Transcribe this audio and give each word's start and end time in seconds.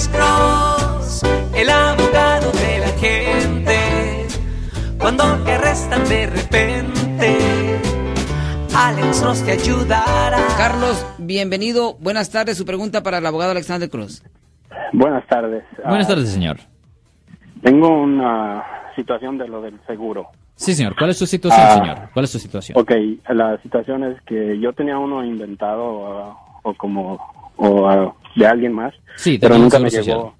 Alex 0.00 0.08
Cross, 0.16 1.22
el 1.54 1.68
abogado 1.68 2.50
de 2.52 2.78
la 2.78 2.88
gente. 2.98 4.26
Cuando 4.98 5.24
te 5.44 5.52
arrestan 5.52 6.08
de 6.08 6.26
repente, 6.26 7.38
Alex 8.74 9.20
Cross 9.20 9.44
te 9.44 9.52
ayudará. 9.52 10.38
Carlos, 10.56 11.04
bienvenido. 11.18 11.98
Buenas 12.00 12.30
tardes. 12.30 12.56
Su 12.56 12.64
pregunta 12.64 13.02
para 13.02 13.18
el 13.18 13.26
abogado 13.26 13.50
Alexander 13.50 13.90
Cruz. 13.90 14.22
Buenas 14.94 15.26
tardes. 15.26 15.64
Buenas 15.84 16.06
Ah, 16.06 16.08
tardes, 16.08 16.30
señor. 16.30 16.56
tengo 17.62 17.90
una 18.02 18.64
situación 18.96 19.36
de 19.36 19.48
lo 19.48 19.60
del 19.60 19.78
seguro. 19.86 20.28
Sí, 20.54 20.72
señor. 20.74 20.94
¿Cuál 20.96 21.10
es 21.10 21.18
su 21.18 21.26
situación, 21.26 21.60
Ah. 21.62 21.74
señor? 21.74 21.98
¿Cuál 22.14 22.24
es 22.24 22.30
su 22.30 22.38
situación? 22.38 22.78
Ok, 22.80 22.90
la 23.28 23.60
situación 23.60 24.04
es 24.04 24.18
que 24.22 24.58
yo 24.60 24.72
tenía 24.72 24.96
uno 24.96 25.22
inventado 25.22 26.06
ah, 26.22 26.38
o 26.62 26.72
como 26.72 27.18
o 27.62 27.86
de 28.36 28.46
alguien 28.46 28.72
más, 28.72 28.94
Sí, 29.16 29.38
pero 29.40 29.58
nunca 29.58 29.78
me 29.78 29.90
llegó. 29.90 30.34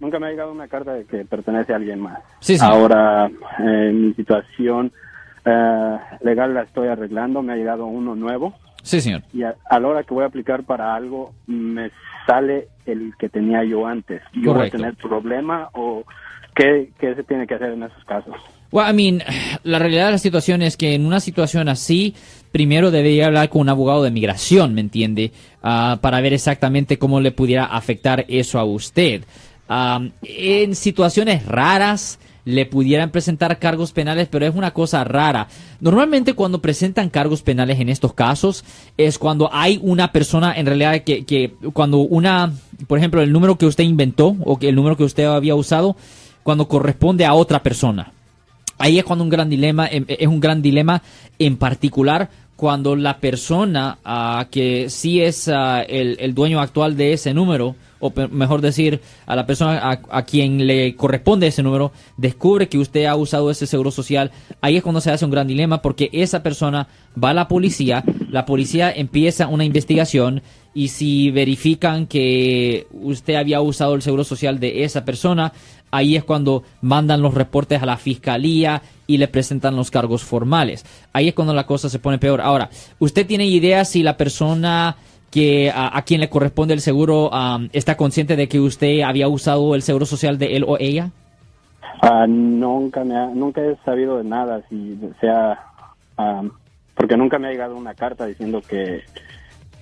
Nunca 0.00 0.18
me 0.18 0.26
ha 0.26 0.30
llegado 0.30 0.52
una 0.52 0.68
carta 0.68 0.92
de 0.94 1.04
que 1.06 1.24
pertenece 1.24 1.72
a 1.72 1.76
alguien 1.76 2.00
más. 2.00 2.18
Sí, 2.40 2.58
señor. 2.58 2.74
Ahora, 2.74 3.30
eh, 3.60 3.90
mi 3.94 4.12
situación 4.14 4.92
eh, 5.44 5.98
legal 6.22 6.52
la 6.54 6.62
estoy 6.62 6.88
arreglando, 6.88 7.42
me 7.42 7.52
ha 7.52 7.56
llegado 7.56 7.86
uno 7.86 8.14
nuevo 8.14 8.54
Sí, 8.82 9.00
señor. 9.00 9.22
y 9.32 9.42
a, 9.44 9.54
a 9.68 9.80
la 9.80 9.88
hora 9.88 10.02
que 10.02 10.12
voy 10.12 10.24
a 10.24 10.26
aplicar 10.26 10.64
para 10.64 10.94
algo 10.94 11.32
me 11.46 11.90
sale 12.26 12.68
el 12.86 13.14
que 13.18 13.28
tenía 13.30 13.64
yo 13.64 13.86
antes. 13.86 14.22
¿Yo 14.34 14.40
voy 14.40 14.50
a 14.50 14.54
Correcto. 14.70 14.76
tener 14.78 14.94
problema 14.96 15.68
o 15.72 16.04
qué, 16.54 16.90
qué 16.98 17.14
se 17.14 17.22
tiene 17.24 17.46
que 17.46 17.54
hacer 17.54 17.72
en 17.72 17.82
esos 17.84 18.04
casos? 18.04 18.34
Well, 18.74 18.90
I 18.90 18.92
mean, 18.92 19.22
la 19.62 19.78
realidad 19.78 20.06
de 20.06 20.12
la 20.12 20.18
situación 20.18 20.60
es 20.60 20.76
que 20.76 20.94
en 20.94 21.06
una 21.06 21.20
situación 21.20 21.68
así, 21.68 22.12
primero 22.50 22.90
debería 22.90 23.26
hablar 23.26 23.48
con 23.48 23.60
un 23.60 23.68
abogado 23.68 24.02
de 24.02 24.10
migración, 24.10 24.74
¿me 24.74 24.80
entiende? 24.80 25.30
Ah, 25.62 26.00
para 26.00 26.20
ver 26.20 26.32
exactamente 26.32 26.98
cómo 26.98 27.20
le 27.20 27.30
pudiera 27.30 27.66
afectar 27.66 28.24
eso 28.26 28.58
a 28.58 28.64
usted. 28.64 29.22
Ah, 29.68 30.00
en 30.22 30.74
situaciones 30.74 31.46
raras 31.46 32.18
le 32.44 32.66
pudieran 32.66 33.10
presentar 33.10 33.60
cargos 33.60 33.92
penales, 33.92 34.26
pero 34.28 34.44
es 34.44 34.56
una 34.56 34.72
cosa 34.72 35.04
rara. 35.04 35.46
Normalmente 35.78 36.32
cuando 36.32 36.60
presentan 36.60 37.10
cargos 37.10 37.42
penales 37.42 37.78
en 37.78 37.88
estos 37.88 38.12
casos 38.12 38.64
es 38.96 39.20
cuando 39.20 39.50
hay 39.52 39.78
una 39.84 40.10
persona 40.10 40.52
en 40.52 40.66
realidad 40.66 41.04
que, 41.04 41.24
que 41.24 41.54
cuando 41.72 41.98
una, 41.98 42.52
por 42.88 42.98
ejemplo, 42.98 43.22
el 43.22 43.30
número 43.30 43.56
que 43.56 43.66
usted 43.66 43.84
inventó 43.84 44.34
o 44.44 44.58
que 44.58 44.68
el 44.68 44.74
número 44.74 44.96
que 44.96 45.04
usted 45.04 45.26
había 45.26 45.54
usado, 45.54 45.96
cuando 46.42 46.66
corresponde 46.66 47.24
a 47.24 47.34
otra 47.34 47.62
persona. 47.62 48.13
Ahí 48.84 48.98
es 48.98 49.04
cuando 49.04 49.24
un 49.24 49.30
gran 49.30 49.48
dilema 49.48 49.86
em, 49.86 50.04
es 50.06 50.28
un 50.28 50.40
gran 50.40 50.60
dilema 50.60 51.00
en 51.38 51.56
particular 51.56 52.28
cuando 52.54 52.94
la 52.96 53.18
persona 53.18 53.96
ah, 54.04 54.46
que 54.50 54.90
sí 54.90 55.22
es 55.22 55.48
ah, 55.48 55.80
el, 55.80 56.18
el 56.20 56.34
dueño 56.34 56.60
actual 56.60 56.94
de 56.94 57.14
ese 57.14 57.32
número 57.32 57.76
o 58.00 58.12
mejor 58.30 58.60
decir 58.60 59.00
a 59.24 59.36
la 59.36 59.46
persona 59.46 59.78
a, 59.78 60.00
a 60.10 60.24
quien 60.26 60.66
le 60.66 60.94
corresponde 60.96 61.46
ese 61.46 61.62
número 61.62 61.92
descubre 62.18 62.68
que 62.68 62.76
usted 62.76 63.06
ha 63.06 63.16
usado 63.16 63.50
ese 63.50 63.66
seguro 63.66 63.90
social 63.90 64.32
ahí 64.60 64.76
es 64.76 64.82
cuando 64.82 65.00
se 65.00 65.10
hace 65.10 65.24
un 65.24 65.30
gran 65.30 65.46
dilema 65.46 65.80
porque 65.80 66.10
esa 66.12 66.42
persona 66.42 66.86
va 67.16 67.30
a 67.30 67.34
la 67.34 67.48
policía 67.48 68.04
la 68.28 68.44
policía 68.44 68.92
empieza 68.94 69.48
una 69.48 69.64
investigación 69.64 70.42
y 70.74 70.88
si 70.88 71.30
verifican 71.30 72.06
que 72.06 72.88
usted 72.92 73.36
había 73.36 73.60
usado 73.60 73.94
el 73.94 74.02
seguro 74.02 74.24
social 74.24 74.58
de 74.58 74.82
esa 74.82 75.04
persona, 75.04 75.52
ahí 75.96 76.16
es 76.16 76.24
cuando 76.24 76.62
mandan 76.82 77.22
los 77.22 77.34
reportes 77.34 77.82
a 77.82 77.86
la 77.86 77.96
fiscalía 77.96 78.82
y 79.06 79.18
le 79.18 79.28
presentan 79.28 79.76
los 79.76 79.90
cargos 79.90 80.22
formales. 80.24 80.84
Ahí 81.12 81.28
es 81.28 81.34
cuando 81.34 81.52
la 81.54 81.66
cosa 81.66 81.88
se 81.88 81.98
pone 81.98 82.18
peor. 82.18 82.40
Ahora, 82.40 82.70
¿usted 82.98 83.26
tiene 83.26 83.46
idea 83.46 83.84
si 83.84 84.02
la 84.02 84.16
persona 84.16 84.96
que 85.30 85.70
a, 85.70 85.96
a 85.96 86.02
quien 86.02 86.20
le 86.20 86.28
corresponde 86.30 86.74
el 86.74 86.80
seguro 86.80 87.30
está 87.72 87.96
consciente 87.96 88.36
de 88.36 88.48
que 88.48 88.60
usted 88.60 89.00
había 89.02 89.28
usado 89.28 89.74
el 89.74 89.82
seguro 89.82 90.06
social 90.06 90.38
de 90.38 90.56
él 90.56 90.64
o 90.66 90.76
ella? 90.78 91.10
Ah, 92.00 92.26
nunca 92.28 93.04
me 93.04 93.16
ha- 93.16 93.26
nunca 93.34 93.60
he 93.62 93.76
sabido 93.84 94.18
de 94.18 94.24
nada 94.24 94.62
si 94.68 94.98
sea 95.20 95.58
ah, 96.18 96.42
porque 96.94 97.16
nunca 97.16 97.38
me 97.38 97.48
ha 97.48 97.50
llegado 97.50 97.76
una 97.76 97.94
carta 97.94 98.26
diciendo 98.26 98.60
que 98.62 99.02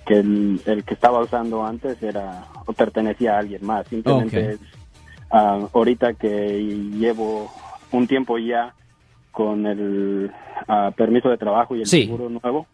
que 0.05 0.15
el, 0.19 0.59
el 0.65 0.83
que 0.83 0.93
estaba 0.95 1.21
usando 1.21 1.63
antes 1.65 2.01
era 2.03 2.45
o 2.65 2.73
pertenecía 2.73 3.35
a 3.35 3.39
alguien 3.39 3.65
más 3.65 3.87
simplemente 3.87 4.55
Ok. 4.55 4.59
Ah, 5.33 5.67
ahorita 5.73 6.13
que 6.13 6.63
llevo 6.97 7.51
un 7.91 8.07
tiempo 8.07 8.37
ya 8.37 8.73
con 9.33 9.65
el 9.65 10.31
ah, 10.67 10.91
permiso 10.95 11.27
de 11.29 11.37
trabajo 11.37 11.75
y 11.75 11.81
el 11.81 11.87
Sí. 11.87 12.03
seguro 12.05 12.29
nuevo 12.29 12.65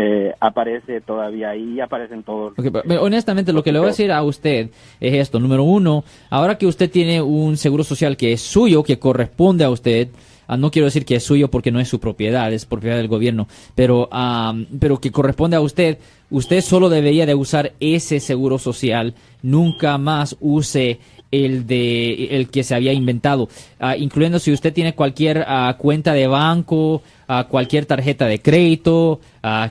eh, 0.00 0.32
aparece 0.38 1.00
todavía 1.00 1.50
ahí 1.50 1.80
aparecen 1.80 2.22
todos 2.22 2.52
Ok, 2.56 2.66
pero- 2.86 3.02
honestamente, 3.02 3.52
lo 3.52 3.64
que 3.64 3.72
le 3.72 3.80
voy 3.80 3.86
a 3.86 3.90
decir 3.90 4.12
a 4.12 4.22
usted 4.22 4.70
es 5.00 5.14
esto. 5.14 5.40
Número 5.40 5.64
uno, 5.64 6.04
ahora 6.30 6.56
que 6.56 6.66
usted 6.68 6.88
tiene 6.88 7.20
un 7.20 7.56
seguro 7.56 7.82
social 7.82 8.16
que 8.16 8.32
es 8.32 8.40
suyo, 8.40 8.84
que 8.84 9.00
corresponde 9.00 9.64
a 9.64 9.70
usted, 9.70 10.06
ah, 10.46 10.56
no 10.56 10.70
quiero 10.70 10.86
decir 10.86 11.04
que 11.04 11.16
es 11.16 11.24
suyo 11.24 11.50
porque 11.50 11.72
no 11.72 11.80
es 11.80 11.88
su 11.88 11.98
propiedad, 11.98 12.52
es 12.52 12.64
propiedad 12.64 12.96
del 12.96 13.08
gobierno, 13.08 13.48
pero, 13.74 14.08
am, 14.12 14.66
pero 14.78 15.00
que 15.00 15.10
corresponde 15.10 15.56
a 15.56 15.60
usted, 15.60 15.98
usted 16.30 16.60
solo 16.60 16.88
debería 16.90 17.26
de 17.26 17.34
usar 17.34 17.72
ese 17.80 18.20
seguro 18.20 18.58
social, 18.58 19.14
nunca 19.42 19.98
más 19.98 20.36
use 20.38 21.00
el 21.30 21.66
de 21.66 22.36
el 22.36 22.48
que 22.48 22.62
se 22.62 22.74
había 22.74 22.92
inventado, 22.92 23.48
Ah, 23.80 23.96
incluyendo 23.96 24.40
si 24.40 24.52
usted 24.52 24.72
tiene 24.72 24.94
cualquier 24.94 25.44
ah, 25.46 25.76
cuenta 25.78 26.12
de 26.12 26.26
banco, 26.26 27.00
ah, 27.28 27.46
cualquier 27.48 27.86
tarjeta 27.86 28.26
de 28.26 28.40
crédito, 28.40 29.20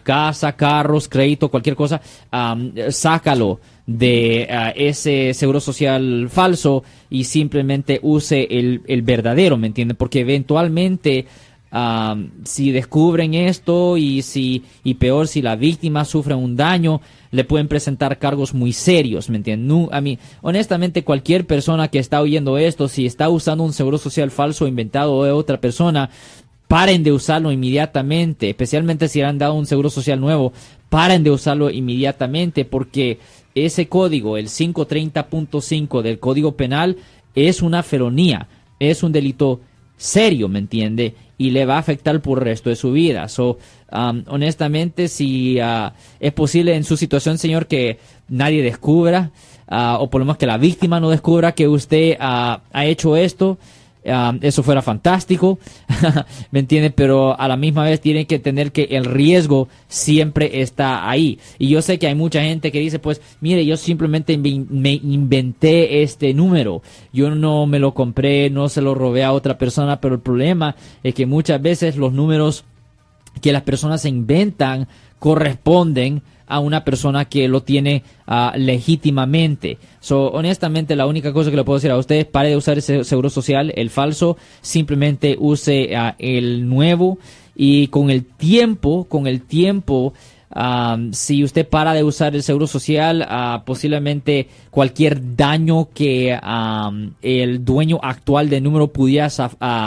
casa, 0.04 0.54
carros, 0.54 1.10
crédito, 1.10 1.50
cualquier 1.50 1.76
cosa, 1.76 2.02
sácalo 2.90 3.60
de 3.86 4.48
ese 4.76 5.34
seguro 5.36 5.60
social 5.60 6.30
falso 6.32 6.84
y 7.12 7.26
simplemente 7.26 8.00
use 8.02 8.48
el, 8.50 8.82
el 8.88 9.02
verdadero, 9.04 9.58
¿me 9.58 9.68
entiende? 9.68 9.94
Porque 9.94 10.22
eventualmente 10.22 11.28
si 12.44 12.72
descubren 12.72 13.34
esto 13.34 13.98
y 13.98 14.22
si 14.22 14.64
y 14.84 14.96
peor 14.96 15.28
si 15.28 15.42
la 15.42 15.56
víctima 15.56 16.06
sufre 16.06 16.34
un 16.34 16.56
daño 16.56 17.02
le 17.32 17.44
pueden 17.44 17.68
presentar 17.68 18.20
cargos 18.20 18.54
muy 18.54 18.72
serios, 18.72 19.30
¿me 19.30 19.38
entienden? 19.38 19.90
A 19.92 20.00
mí, 20.00 20.18
honestamente, 20.42 21.04
cualquier 21.04 21.46
persona 21.46 21.90
que 21.90 22.00
está 22.00 22.22
oyendo 22.22 22.58
esto, 22.58 22.88
si 22.88 23.06
está 23.06 23.30
usando 23.30 23.64
un 23.64 23.74
seguro 23.74 23.98
social 23.98 24.32
falso 24.32 24.66
inventado 24.66 25.24
de 25.24 25.32
otra 25.32 25.60
persona, 25.60 26.10
paren 26.68 27.04
de 27.04 27.12
usarlo 27.12 27.52
inmediatamente, 27.52 28.50
especialmente 28.50 29.08
si 29.08 29.22
han 29.22 29.38
dado 29.38 29.54
un 29.54 29.66
seguro 29.66 29.90
social 29.90 30.20
nuevo, 30.20 30.54
paren 30.90 31.24
de 31.24 31.32
usarlo 31.32 31.70
inmediatamente 31.70 32.66
porque 32.66 33.20
ese 33.56 33.88
código, 33.88 34.38
el 34.38 34.48
530.5 34.48 36.02
del 36.02 36.20
Código 36.20 36.56
Penal, 36.56 36.98
es 37.36 37.62
una 37.62 37.84
felonía, 37.84 38.48
es 38.80 39.04
un 39.04 39.12
delito 39.12 39.62
serio, 39.98 40.48
¿me 40.48 40.60
entiende? 40.60 41.16
Y 41.38 41.50
le 41.52 41.66
va 41.66 41.76
a 41.76 41.80
afectar 41.80 42.22
por 42.22 42.40
el 42.40 42.46
resto 42.46 42.70
de 42.70 42.76
su 42.76 42.92
vida. 42.92 43.28
So, 43.28 43.58
um, 43.92 44.24
honestamente, 44.28 45.08
si 45.08 45.60
ah, 45.60 45.94
es 46.20 46.32
posible 46.34 46.76
en 46.76 46.84
su 46.84 46.96
situación, 46.96 47.38
señor, 47.38 47.68
que 47.68 48.00
nadie 48.30 48.64
descubra, 48.64 49.32
ah, 49.68 49.98
o 50.00 50.10
por 50.10 50.20
lo 50.20 50.26
menos 50.26 50.38
que 50.38 50.48
la 50.48 50.58
víctima 50.58 51.00
no 51.00 51.10
descubra 51.10 51.54
que 51.54 51.68
usted 51.68 52.16
ah, 52.20 52.62
ha 52.72 52.86
hecho 52.86 53.18
esto, 53.18 53.58
ah, 54.10 54.36
eso 54.42 54.64
fuera 54.64 54.82
fantástico, 54.82 55.60
¿me 56.52 56.60
entiende? 56.60 56.92
Pero 56.92 57.40
a 57.40 57.48
la 57.48 57.58
misma 57.58 57.84
vez 57.84 58.02
tiene 58.02 58.26
que 58.26 58.40
tener 58.40 58.72
que 58.72 58.84
el 58.92 59.06
riesgo 59.06 59.68
siempre 59.88 60.62
está 60.62 61.10
ahí. 61.10 61.40
Y 61.58 61.70
yo 61.70 61.82
sé 61.82 62.00
que 62.00 62.08
hay 62.08 62.16
mucha 62.16 62.42
gente 62.42 62.72
que 62.72 62.80
dice, 62.80 63.00
pues, 63.00 63.22
mire, 63.42 63.66
yo 63.66 63.78
simplemente 63.78 64.38
me 64.38 64.94
inventé 64.94 66.04
este 66.04 66.34
número, 66.34 66.82
yo 67.14 67.30
no 67.34 67.68
me 67.68 67.80
lo 67.80 67.94
compré, 67.94 68.50
no 68.50 68.70
se 68.70 68.82
lo 68.82 68.96
robé 68.96 69.24
a 69.24 69.32
otra 69.32 69.58
persona, 69.58 70.02
pero 70.02 70.16
el 70.16 70.22
problema 70.22 70.76
es 71.04 71.14
que 71.14 71.26
muchas 71.26 71.62
veces 71.62 71.96
los 71.98 72.14
números 72.14 72.66
que 73.42 73.52
las 73.52 73.62
personas 73.64 74.02
se 74.02 74.10
inventan 74.10 74.88
corresponden 75.20 76.22
a 76.48 76.60
una 76.60 76.84
persona 76.84 77.26
que 77.26 77.48
lo 77.48 77.62
tiene 77.62 78.04
ah, 78.26 78.54
legítimamente. 78.56 79.78
So, 80.00 80.28
honestamente, 80.28 80.96
la 80.96 81.06
única 81.06 81.34
cosa 81.34 81.52
que 81.52 81.58
le 81.58 81.64
puedo 81.64 81.78
decir 81.78 81.92
a 81.92 81.98
ustedes, 81.98 82.26
pare 82.26 82.50
de 82.50 82.58
usar 82.58 82.78
ese 82.78 83.04
seguro 83.04 83.30
social, 83.30 83.74
el 83.76 83.90
falso, 83.90 84.38
simplemente 84.62 85.36
use 85.40 85.96
ah, 85.96 86.16
el 86.18 86.68
nuevo 86.68 87.20
y 87.58 87.88
con 87.88 88.12
el 88.12 88.24
tiempo, 88.24 89.06
con 89.10 89.26
el 89.26 89.42
tiempo, 89.42 90.14
ah, 90.52 90.98
si 91.12 91.44
usted 91.44 91.68
para 91.68 91.94
de 91.94 92.04
usar 92.04 92.36
el 92.36 92.44
seguro 92.44 92.68
social, 92.68 93.26
ah, 93.28 93.64
posiblemente 93.66 94.48
cualquier 94.70 95.36
daño 95.36 95.90
que 95.94 96.38
ah, 96.40 96.92
el 97.24 97.66
dueño 97.66 98.00
actual 98.02 98.50
del 98.50 98.64
número 98.64 98.94
pudiera 98.94 99.30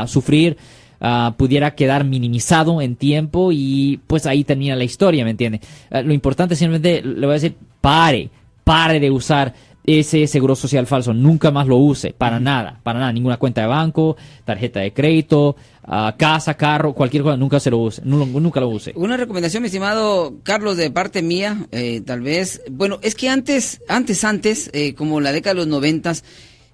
sufrir, 0.07 0.57
ah, 1.01 1.35
pudiera 1.37 1.75
quedar 1.75 2.05
minimizado 2.05 2.81
en 2.81 2.97
tiempo 2.97 3.51
y 3.53 4.01
pues 4.07 4.27
ahí 4.27 4.45
termina 4.45 4.77
la 4.77 4.85
historia, 4.85 5.25
¿me 5.25 5.31
entiende? 5.31 5.61
Ah, 5.91 6.03
lo 6.03 6.13
importante 6.13 6.57
simplemente 6.57 7.03
le 7.03 7.27
voy 7.27 7.31
a 7.31 7.41
decir, 7.41 7.57
pare, 7.81 8.31
pare 8.65 9.01
de 9.01 9.11
usar 9.11 9.55
ese 9.87 10.27
seguro 10.27 10.55
social 10.55 10.87
falso. 10.87 11.13
Nunca 11.15 11.51
más 11.51 11.67
lo 11.67 11.77
use, 11.79 12.13
para 12.13 12.39
nada, 12.39 12.79
para 12.83 13.01
nada. 13.01 13.13
Ninguna 13.13 13.39
cuenta 13.39 13.63
de 13.63 13.67
banco, 13.67 14.17
tarjeta 14.45 14.81
de 14.81 14.93
crédito, 14.93 15.57
ah, 15.85 16.15
casa, 16.17 16.55
carro, 16.55 16.93
cualquier 16.93 17.23
cosa, 17.23 17.37
nunca 17.39 17.59
se 17.59 17.71
lo 17.71 17.79
use, 17.79 18.03
nu- 18.05 18.27
nunca 18.27 18.61
lo 18.61 18.69
use. 18.69 18.93
Una 18.95 19.17
recomendación, 19.17 19.63
mi 19.63 19.67
estimado 19.69 20.35
Carlos, 20.45 20.77
de 20.77 20.91
parte 20.91 21.23
mía, 21.23 21.67
eh, 21.73 22.03
tal 22.05 22.21
vez. 22.21 22.63
Bueno, 22.71 22.99
es 23.03 23.15
que 23.15 23.31
antes, 23.31 23.81
antes, 23.89 24.23
antes, 24.23 24.71
eh, 24.75 24.95
como 24.95 25.21
la 25.21 25.33
década 25.33 25.55
de 25.55 25.61
los 25.61 25.67
noventas, 25.69 26.25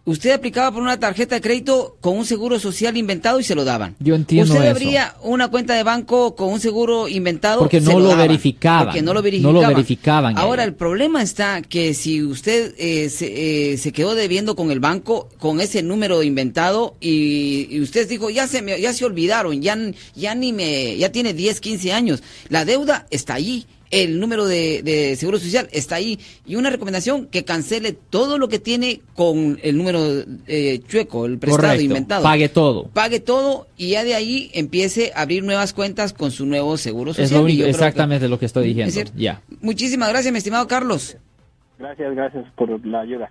usted 0.06 0.30
aplicaba 0.30 0.72
por 0.72 0.82
una 0.82 0.98
tarjeta 0.98 1.34
de 1.34 1.40
crédito 1.42 1.98
con 2.00 2.16
un 2.16 2.24
seguro 2.24 2.58
social 2.58 2.96
inventado 2.96 3.38
y 3.38 3.44
se 3.44 3.54
lo 3.54 3.64
daban. 3.64 3.94
Yo 4.00 4.14
entiendo 4.14 4.50
Usted 4.54 4.64
eso. 4.64 4.70
abría 4.70 5.14
una 5.22 5.48
cuenta 5.48 5.74
de 5.74 5.82
banco 5.82 6.34
con 6.34 6.52
un 6.52 6.60
seguro 6.60 7.08
inventado. 7.08 7.58
Porque 7.58 7.80
se 7.80 7.92
no 7.92 8.00
lo 8.00 8.16
verificaban. 8.16 8.86
Porque 8.86 9.02
no 9.02 9.12
lo 9.12 9.20
No 9.20 9.22
lo 9.22 9.60
verificaban. 9.60 9.74
verificaban 9.74 10.38
Ahora, 10.38 10.64
el 10.64 10.74
problema 10.74 11.22
está 11.22 11.60
que 11.62 11.92
si 11.92 12.22
usted 12.22 12.74
eh, 12.78 13.08
se, 13.10 13.72
eh, 13.72 13.76
se 13.78 13.92
quedó 13.92 14.14
debiendo 14.14 14.56
con 14.56 14.70
el 14.70 14.80
banco 14.80 15.28
con 15.38 15.60
ese 15.60 15.82
número 15.82 16.22
inventado 16.22 16.94
y, 17.00 17.66
y 17.70 17.80
usted 17.80 18.08
dijo, 18.08 18.30
ya 18.30 18.46
se, 18.46 18.62
me- 18.62 18.80
ya 18.80 18.92
se 18.94 19.04
olvidaron, 19.04 19.60
ya, 19.60 19.76
ya 20.14 20.34
ni 20.34 20.52
me, 20.52 20.96
ya 20.96 21.10
tiene 21.12 21.34
10, 21.34 21.60
15 21.60 21.92
años. 21.92 22.22
La 22.48 22.64
deuda 22.64 23.06
está 23.10 23.34
allí. 23.34 23.66
El 23.90 24.18
número 24.20 24.46
de, 24.46 24.82
de 24.82 25.14
seguro 25.16 25.38
social 25.38 25.68
está 25.72 25.96
ahí. 25.96 26.18
Y 26.44 26.56
una 26.56 26.70
recomendación, 26.70 27.26
que 27.26 27.44
cancele 27.44 27.92
todo 27.92 28.38
lo 28.38 28.48
que 28.48 28.58
tiene 28.58 29.00
con 29.14 29.58
el 29.62 29.76
número 29.76 30.00
eh, 30.46 30.80
chueco, 30.88 31.26
el 31.26 31.38
prestado 31.38 31.62
Correcto. 31.68 31.84
inventado. 31.84 32.22
Pague 32.22 32.48
todo. 32.48 32.88
Pague 32.92 33.20
todo 33.20 33.66
y 33.76 33.90
ya 33.90 34.02
de 34.04 34.14
ahí 34.14 34.50
empiece 34.54 35.12
a 35.14 35.22
abrir 35.22 35.44
nuevas 35.44 35.72
cuentas 35.72 36.12
con 36.12 36.30
su 36.30 36.46
nuevo 36.46 36.76
seguro 36.76 37.12
social. 37.12 37.24
Es 37.26 37.32
lo 37.32 37.42
único- 37.42 37.64
que- 37.64 37.70
exactamente 37.70 38.28
lo 38.28 38.38
que 38.38 38.46
estoy 38.46 38.70
Es 38.80 38.86
diciendo. 38.86 39.12
Ya. 39.16 39.40
Muchísimas 39.60 40.08
gracias, 40.08 40.32
mi 40.32 40.38
estimado 40.38 40.66
Carlos. 40.66 41.16
Gracias, 41.78 42.14
gracias 42.14 42.44
por 42.56 42.84
la 42.86 43.00
ayuda. 43.00 43.30